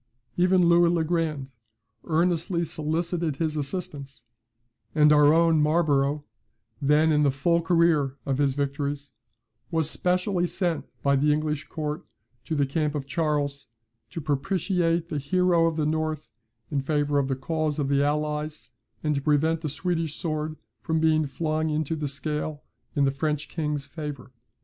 Even 0.35 0.67
Louis 0.67 0.89
le 0.89 1.03
Grand 1.03 1.51
earnestly 2.09 2.65
solicited 2.65 3.35
his 3.35 3.55
assistance; 3.55 4.23
and 4.95 5.13
our 5.13 5.31
own 5.31 5.61
Marlborough, 5.61 6.25
then 6.81 7.11
in 7.11 7.21
the 7.21 7.29
full 7.29 7.61
career 7.61 8.17
of 8.25 8.39
his 8.39 8.55
victories, 8.55 9.11
was 9.69 9.91
specially 9.91 10.47
sent 10.47 10.85
by 11.03 11.15
the 11.15 11.31
English 11.31 11.67
court 11.67 12.03
to 12.45 12.55
the 12.55 12.65
camp 12.65 12.95
of 12.95 13.05
Charles, 13.05 13.67
to 14.09 14.19
propitiate 14.19 15.09
the 15.09 15.19
hero 15.19 15.67
of 15.67 15.75
the 15.75 15.85
north 15.85 16.27
in 16.71 16.81
favour 16.81 17.19
of 17.19 17.27
the 17.27 17.35
cause 17.35 17.77
of 17.77 17.87
the 17.87 18.01
allies 18.03 18.71
and 19.03 19.13
to 19.13 19.21
prevent 19.21 19.61
the 19.61 19.69
Swedish 19.69 20.15
sword 20.15 20.57
from 20.81 20.99
being 20.99 21.27
flung 21.27 21.69
into 21.69 21.95
the 21.95 22.07
scale 22.07 22.63
in 22.95 23.03
the 23.05 23.11
French 23.11 23.47
king's 23.49 23.85
favour. 23.85 24.31